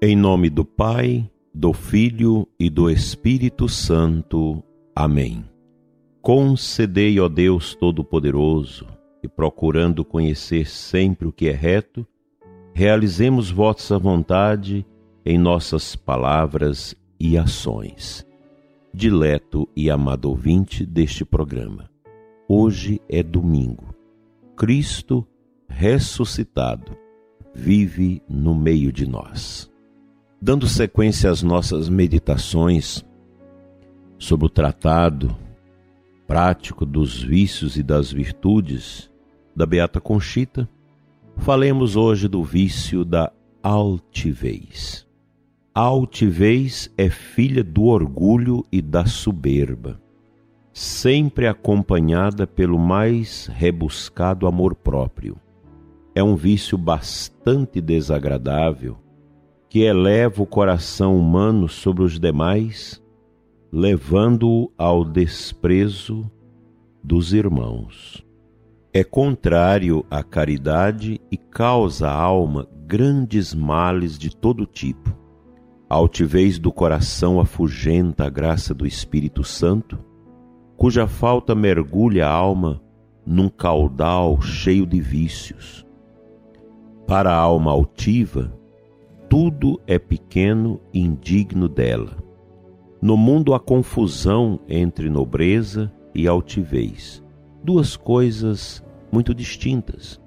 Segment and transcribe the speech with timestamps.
[0.00, 4.62] Em nome do Pai, do Filho e do Espírito Santo.
[4.94, 5.44] Amém.
[6.22, 8.86] Concedei, ó Deus Todo-Poderoso,
[9.20, 12.06] que procurando conhecer sempre o que é reto,
[12.72, 14.86] realizemos vossa vontade
[15.26, 18.24] em nossas palavras e ações.
[18.94, 21.90] Dileto e amado ouvinte deste programa.
[22.48, 23.92] Hoje é domingo.
[24.56, 25.26] Cristo
[25.68, 26.96] ressuscitado
[27.52, 29.68] vive no meio de nós.
[30.40, 33.04] Dando sequência às nossas meditações
[34.16, 35.36] sobre o tratado
[36.28, 39.10] prático dos vícios e das virtudes
[39.54, 40.68] da Beata Conchita,
[41.38, 45.04] falemos hoje do vício da altivez.
[45.74, 50.00] A altivez é filha do orgulho e da soberba,
[50.72, 55.36] sempre acompanhada pelo mais rebuscado amor próprio.
[56.14, 58.98] É um vício bastante desagradável
[59.68, 63.02] que eleva o coração humano sobre os demais,
[63.70, 66.30] levando-o ao desprezo
[67.04, 68.24] dos irmãos.
[68.92, 75.14] É contrário à caridade e causa à alma grandes males de todo tipo.
[75.90, 79.98] A altivez do coração afugenta a graça do Espírito Santo,
[80.76, 82.80] cuja falta mergulha a alma
[83.26, 85.86] num caudal cheio de vícios.
[87.06, 88.57] Para a alma altiva,
[89.28, 92.16] tudo é pequeno e indigno dela.
[93.00, 97.22] No mundo há confusão entre nobreza e altivez,
[97.62, 100.20] duas coisas muito distintas.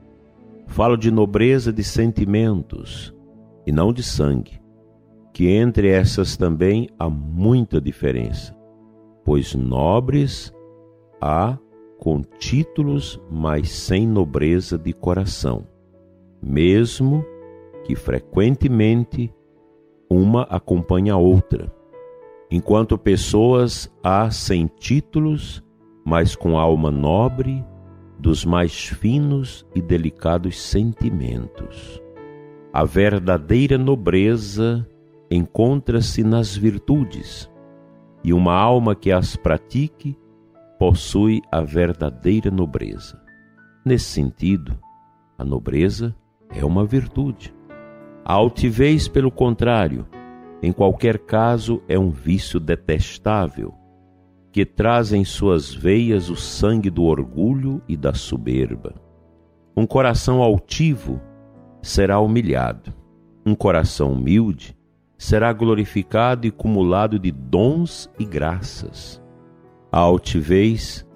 [0.68, 3.14] Falo de nobreza de sentimentos
[3.66, 4.62] e não de sangue,
[5.34, 8.56] que entre essas também há muita diferença,
[9.26, 10.54] pois nobres
[11.20, 11.58] há
[12.00, 15.68] com títulos, mas sem nobreza de coração,
[16.42, 17.26] mesmo
[17.84, 19.34] que frequentemente
[20.10, 21.74] uma acompanha a outra,
[22.50, 25.64] enquanto pessoas há sem títulos,
[26.06, 27.64] mas com alma nobre,
[28.20, 32.02] dos mais finos e delicados sentimentos.
[32.74, 34.88] A verdadeira nobreza
[35.30, 37.50] encontra-se nas virtudes,
[38.24, 40.18] e uma alma que as pratique
[40.78, 43.20] possui a verdadeira nobreza.
[43.86, 44.78] Nesse sentido,
[45.38, 46.16] a nobreza
[46.50, 47.54] é uma virtude.
[48.24, 50.08] A altivez, pelo contrário,
[50.62, 53.74] em qualquer caso, é um vício detestável,
[54.52, 58.94] que traz em suas veias o sangue do orgulho e da soberba.
[59.76, 61.20] Um coração altivo
[61.82, 62.94] será humilhado,
[63.46, 64.78] um coração humilde
[65.18, 69.22] será glorificado e cumulado de dons e graças.
[69.92, 71.08] A altivez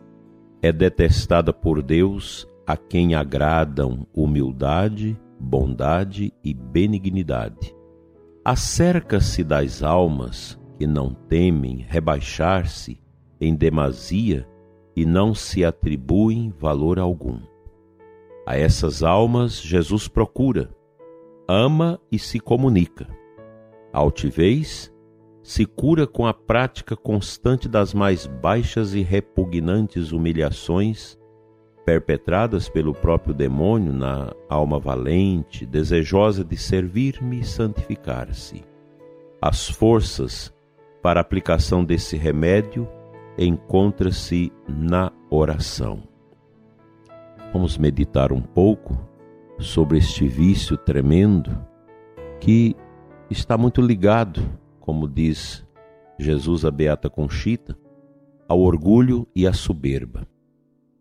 [0.62, 7.76] é detestada por Deus a quem agradam humildade bondade e benignidade.
[8.44, 13.00] Acerca-se das almas que não temem rebaixar-se
[13.40, 14.48] em demasia
[14.96, 17.40] e não se atribuem valor algum.
[18.46, 20.76] A essas almas Jesus procura,
[21.48, 23.08] ama e se comunica.
[23.94, 24.92] A altivez
[25.44, 31.18] se cura com a prática constante das mais baixas e repugnantes humilhações
[31.86, 38.64] perpetradas pelo próprio demônio na alma valente, desejosa de servir-me e santificar-se.
[39.40, 40.52] As forças
[41.04, 42.90] para a aplicação desse remédio
[43.38, 46.02] encontra-se na oração.
[47.54, 48.98] Vamos meditar um pouco
[49.60, 51.56] sobre este vício tremendo
[52.42, 52.76] que
[53.30, 54.42] está muito ligado,
[54.80, 55.64] como diz
[56.18, 57.78] Jesus a Beata Conchita,
[58.48, 60.28] ao orgulho e à soberba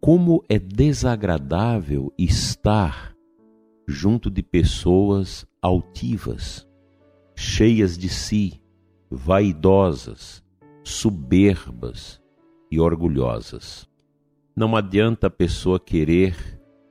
[0.05, 3.17] como é desagradável estar
[3.89, 6.69] junto de pessoas altivas,
[7.35, 8.61] cheias de si,
[9.11, 10.45] vaidosas,
[10.83, 12.21] soberbas
[12.71, 13.89] e orgulhosas.
[14.55, 16.37] Não adianta a pessoa querer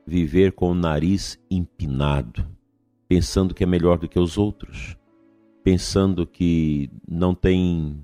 [0.07, 2.43] viver com o nariz empinado,
[3.07, 4.97] pensando que é melhor do que os outros,
[5.63, 8.03] pensando que não tem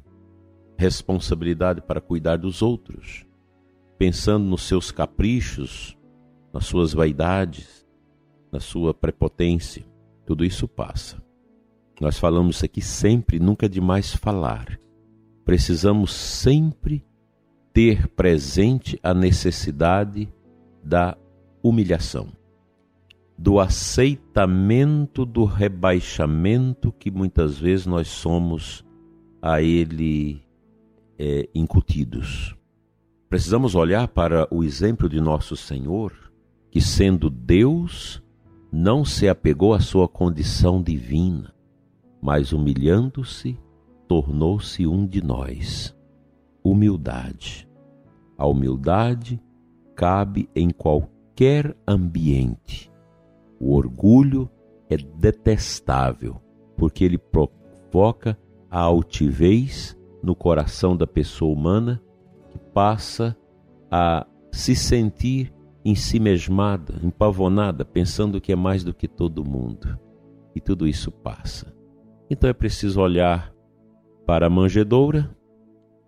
[0.78, 3.28] responsabilidade para cuidar dos outros
[4.00, 5.98] pensando nos seus caprichos,
[6.54, 7.86] nas suas vaidades,
[8.50, 9.86] na sua prepotência.
[10.26, 11.22] Tudo isso passa.
[12.00, 14.80] Nós falamos aqui sempre, nunca é demais falar.
[15.44, 17.06] Precisamos sempre
[17.74, 20.34] ter presente a necessidade
[20.82, 21.18] da
[21.62, 22.30] humilhação,
[23.38, 28.86] do aceitamento do rebaixamento que muitas vezes nós somos
[29.42, 30.42] a ele
[31.18, 32.59] é, incutidos.
[33.30, 36.12] Precisamos olhar para o exemplo de nosso Senhor,
[36.72, 38.24] que sendo Deus,
[38.72, 41.54] não se apegou à sua condição divina,
[42.20, 43.56] mas humilhando-se,
[44.08, 45.96] tornou-se um de nós.
[46.64, 47.70] Humildade.
[48.36, 49.40] A humildade
[49.96, 52.92] cabe em qualquer ambiente.
[53.60, 54.50] O orgulho
[54.90, 56.42] é detestável,
[56.76, 58.36] porque ele provoca
[58.72, 62.02] a altivez no coração da pessoa humana
[62.74, 63.36] passa
[63.92, 69.98] a se sentir em si mesmada, empavonada, pensando que é mais do que todo mundo.
[70.56, 71.74] E tudo isso passa.
[72.30, 73.54] Então é preciso olhar
[74.26, 75.36] para a manjedoura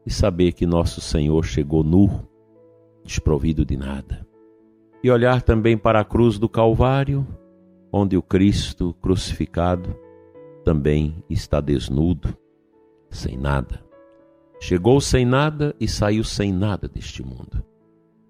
[0.06, 2.28] e saber que nosso Senhor chegou nu,
[3.04, 4.26] desprovido de nada.
[5.04, 7.26] E olhar também para a cruz do Calvário,
[7.92, 9.96] onde o Cristo crucificado
[10.64, 12.38] também está desnudo,
[13.10, 13.91] sem nada.
[14.64, 17.66] Chegou sem nada e saiu sem nada deste mundo.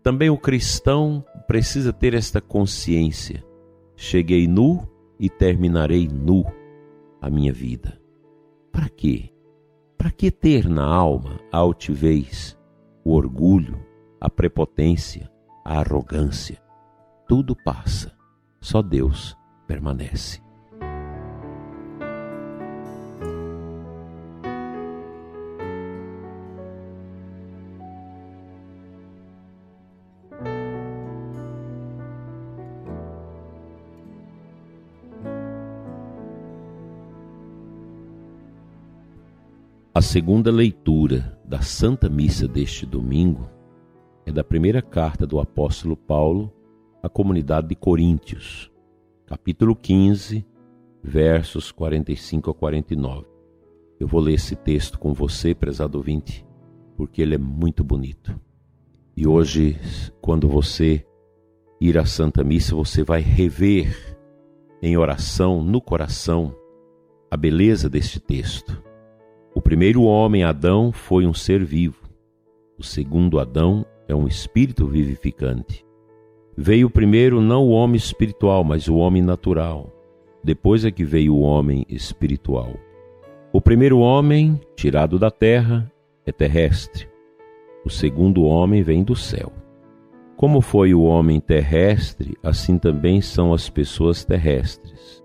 [0.01, 3.43] Também o cristão precisa ter esta consciência.
[3.97, 4.87] Cheguei nu
[5.19, 6.45] e terminarei nu
[7.21, 7.99] a minha vida.
[8.71, 9.29] Para quê?
[9.97, 12.57] Para que ter na alma a altivez,
[13.03, 13.85] o orgulho,
[14.19, 15.29] a prepotência,
[15.65, 16.63] a arrogância?
[17.27, 18.15] Tudo passa,
[18.61, 19.37] só Deus
[19.67, 20.41] permanece.
[40.01, 43.47] A segunda leitura da Santa Missa deste domingo
[44.25, 46.51] é da primeira carta do apóstolo Paulo
[47.03, 48.71] à comunidade de Coríntios,
[49.27, 50.43] capítulo 15,
[51.03, 53.27] versos 45 a 49.
[53.99, 56.43] Eu vou ler esse texto com você, prezado ouvinte,
[56.97, 58.35] porque ele é muito bonito.
[59.15, 59.79] E hoje,
[60.19, 61.05] quando você
[61.79, 64.17] ir à Santa Missa, você vai rever
[64.81, 66.55] em oração, no coração,
[67.29, 68.89] a beleza deste texto
[69.61, 72.09] o primeiro homem, Adão, foi um ser vivo.
[72.79, 75.85] O segundo Adão é um espírito vivificante.
[76.57, 79.87] Veio primeiro não o homem espiritual, mas o homem natural.
[80.43, 82.73] Depois é que veio o homem espiritual.
[83.53, 85.91] O primeiro homem, tirado da terra,
[86.25, 87.07] é terrestre.
[87.85, 89.53] O segundo homem vem do céu.
[90.37, 95.21] Como foi o homem terrestre, assim também são as pessoas terrestres.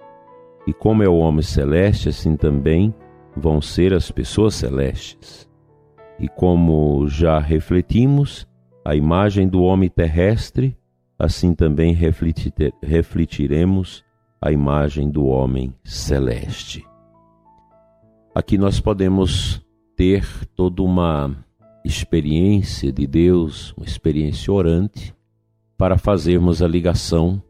[0.66, 2.94] E como é o homem celeste, assim também
[3.36, 5.48] vão ser as pessoas celestes.
[6.18, 8.46] E como já refletimos,
[8.84, 10.76] a imagem do homem terrestre,
[11.18, 11.94] assim também
[12.82, 14.04] refletiremos
[14.40, 16.84] a imagem do homem celeste.
[18.34, 19.62] Aqui nós podemos
[19.96, 21.36] ter toda uma
[21.84, 25.14] experiência de Deus, uma experiência orante,
[25.76, 27.42] para fazermos a ligação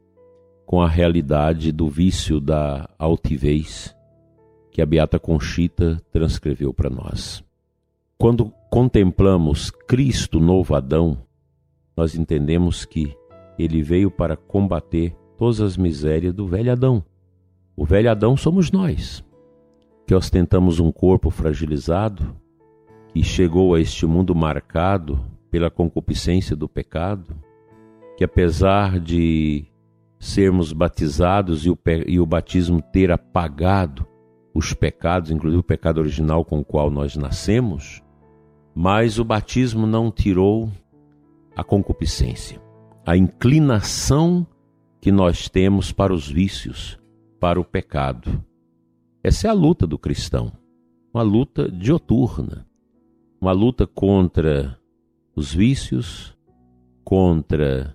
[0.64, 3.95] com a realidade do vício da altivez
[4.76, 7.42] que a Beata Conchita transcreveu para nós.
[8.18, 11.16] Quando contemplamos Cristo novo Adão,
[11.96, 13.16] nós entendemos que
[13.58, 17.02] ele veio para combater todas as misérias do velho Adão.
[17.74, 19.24] O velho Adão somos nós,
[20.06, 22.36] que ostentamos um corpo fragilizado,
[23.14, 25.18] que chegou a este mundo marcado
[25.50, 27.34] pela concupiscência do pecado,
[28.14, 29.64] que apesar de
[30.18, 34.06] sermos batizados e o, e o batismo ter apagado
[34.56, 38.02] os pecados, inclusive o pecado original com o qual nós nascemos,
[38.74, 40.70] mas o batismo não tirou
[41.54, 42.60] a concupiscência,
[43.04, 44.46] a inclinação
[44.98, 46.98] que nós temos para os vícios,
[47.38, 48.42] para o pecado.
[49.22, 50.50] Essa é a luta do cristão,
[51.12, 52.66] uma luta dioturna,
[53.38, 54.78] uma luta contra
[55.34, 56.34] os vícios,
[57.04, 57.94] contra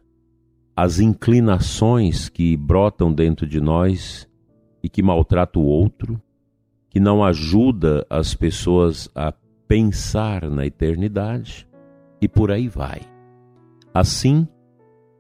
[0.75, 4.30] as inclinações que brotam dentro de nós
[4.84, 6.22] e que maltratam o outro,
[6.92, 9.34] que não ajuda as pessoas a
[9.66, 11.66] pensar na eternidade
[12.22, 13.00] e por aí vai.
[13.94, 14.46] Assim,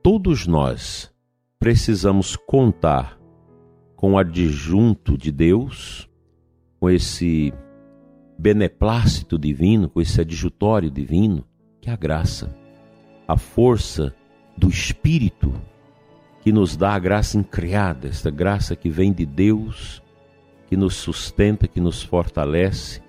[0.03, 1.09] todos nós
[1.57, 3.17] precisamos contar
[3.95, 6.09] com o adjunto de Deus,
[6.77, 7.53] com esse
[8.37, 11.45] beneplácito divino, com esse adjutório divino,
[11.79, 12.53] que é a graça,
[13.25, 14.13] a força
[14.57, 15.53] do Espírito
[16.41, 20.01] que nos dá a graça increada, esta graça que vem de Deus
[20.71, 23.01] que nos sustenta, que nos fortalece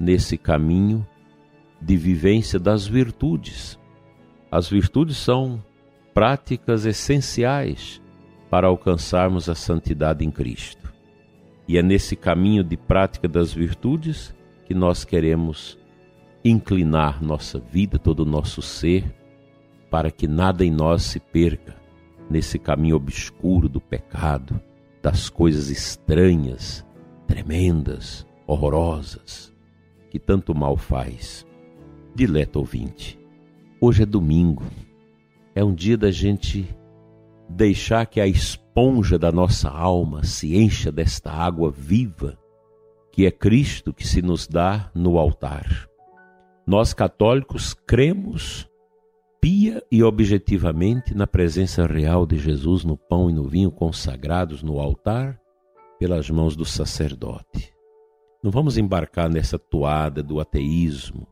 [0.00, 1.06] nesse caminho
[1.78, 3.78] de vivência das virtudes.
[4.50, 5.62] As virtudes são
[6.14, 8.00] práticas essenciais
[8.48, 10.90] para alcançarmos a santidade em Cristo.
[11.68, 15.78] E é nesse caminho de prática das virtudes que nós queremos
[16.42, 19.04] inclinar nossa vida, todo o nosso ser,
[19.90, 21.76] para que nada em nós se perca
[22.30, 24.58] nesse caminho obscuro do pecado,
[25.02, 26.82] das coisas estranhas
[27.26, 29.52] tremendas, horrorosas,
[30.10, 31.46] que tanto mal faz.
[32.14, 33.18] Dileto ouvinte,
[33.80, 34.64] hoje é domingo,
[35.54, 36.68] é um dia da gente
[37.48, 42.38] deixar que a esponja da nossa alma se encha desta água viva
[43.12, 45.86] que é Cristo que se nos dá no altar.
[46.66, 48.68] Nós católicos cremos
[49.40, 54.78] pia e objetivamente na presença real de Jesus no pão e no vinho consagrados no
[54.78, 55.38] altar
[56.02, 57.72] pelas mãos do sacerdote.
[58.42, 61.28] Não vamos embarcar nessa toada do ateísmo,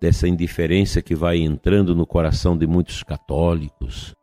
[0.00, 4.14] dessa indiferença que vai entrando no coração de muitos católicos,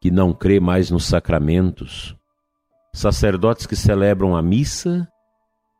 [0.00, 2.16] que não crê mais nos sacramentos,
[2.92, 5.08] sacerdotes que celebram a missa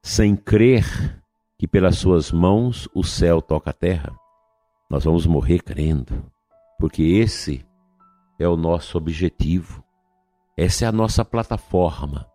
[0.01, 1.21] sem crer
[1.59, 4.15] que pelas suas mãos o céu toca a terra.
[4.89, 6.25] Nós vamos morrer crendo,
[6.79, 7.67] porque esse
[8.39, 9.83] é o nosso objetivo,
[10.57, 12.33] essa é a nossa plataforma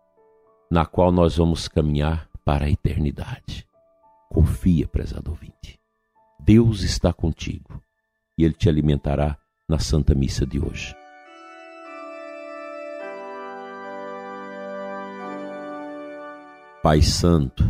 [0.70, 3.66] na qual nós vamos caminhar para a eternidade.
[4.28, 5.80] Confia, prezado ouvinte.
[6.38, 7.82] Deus está contigo
[8.38, 9.36] e Ele te alimentará
[9.68, 10.94] na Santa Missa de hoje.
[16.82, 17.68] Pai Santo,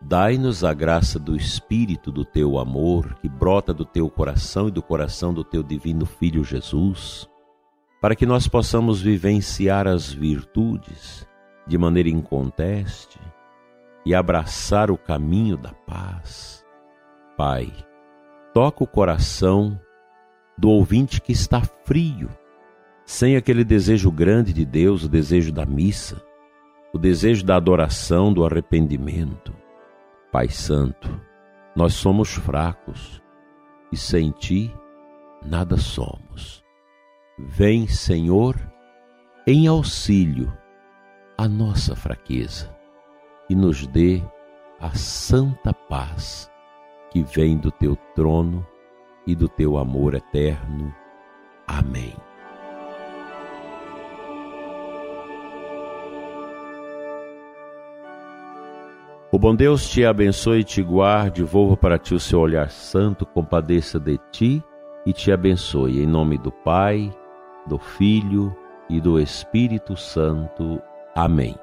[0.00, 4.82] dai-nos a graça do Espírito do teu amor, que brota do teu coração e do
[4.82, 7.28] coração do teu divino Filho Jesus,
[8.00, 11.26] para que nós possamos vivenciar as virtudes
[11.66, 13.18] de maneira inconteste
[14.04, 16.64] e abraçar o caminho da paz.
[17.36, 17.72] Pai,
[18.52, 19.80] toca o coração
[20.56, 22.28] do ouvinte que está frio,
[23.04, 26.22] sem aquele desejo grande de Deus, o desejo da missa
[26.94, 29.52] o desejo da adoração, do arrependimento.
[30.30, 31.20] Pai Santo,
[31.74, 33.20] nós somos fracos
[33.90, 34.72] e sem Ti
[35.44, 36.62] nada somos.
[37.36, 38.54] Vem, Senhor,
[39.44, 40.56] em auxílio
[41.36, 42.74] à nossa fraqueza
[43.48, 44.22] e nos dê
[44.80, 46.50] a santa paz
[47.10, 48.66] que vem do Teu trono
[49.26, 50.94] e do Teu amor eterno.
[51.66, 52.14] Amém.
[59.34, 63.26] O bom Deus te abençoe e te guarde, volva para ti o seu olhar santo,
[63.26, 64.62] compadeça de ti
[65.04, 66.00] e te abençoe.
[66.00, 67.10] Em nome do Pai,
[67.66, 68.54] do Filho
[68.88, 70.80] e do Espírito Santo.
[71.14, 71.54] Amém.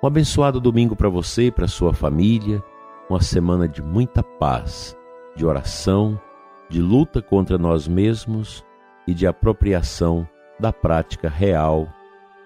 [0.00, 2.62] Um abençoado domingo para você e para sua família,
[3.10, 4.96] uma semana de muita paz,
[5.34, 6.20] de oração,
[6.68, 8.64] de luta contra nós mesmos
[9.06, 10.28] e de apropriação
[10.60, 11.88] da prática real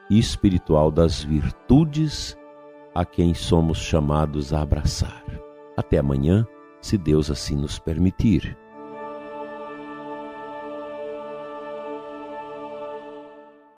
[0.08, 2.36] e espiritual das virtudes
[2.94, 5.24] a quem somos chamados a abraçar.
[5.76, 6.46] Até amanhã,
[6.80, 8.56] se Deus assim nos permitir.